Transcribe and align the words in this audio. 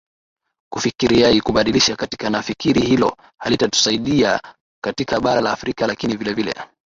kufikiriai 0.73 1.41
kubadilisha 1.41 1.95
katiba 1.95 2.29
nafikiri 2.29 2.81
hilo 2.81 3.17
halitatusaidia 3.39 4.41
katika 4.83 5.19
bara 5.19 5.41
la 5.41 5.51
afrika 5.51 5.87
lakini 5.87 6.15
vile 6.15 6.33
vile 6.33 6.55